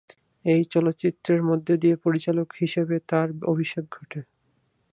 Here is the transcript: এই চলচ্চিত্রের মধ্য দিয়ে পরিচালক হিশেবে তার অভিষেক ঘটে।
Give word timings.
এই 0.45 0.61
চলচ্চিত্রের 0.65 1.41
মধ্য 1.43 1.67
দিয়ে 1.77 1.95
পরিচালক 1.97 2.47
হিশেবে 2.61 2.95
তার 3.09 3.27
অভিষেক 3.43 3.85
ঘটে। 3.91 4.19